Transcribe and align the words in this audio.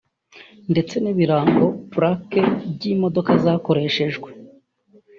ndetse 0.71 0.95
n’ibirango 1.03 1.65
(plaque) 1.91 2.41
by’imodoka 2.73 3.31
zakoreshejwe 3.43 4.29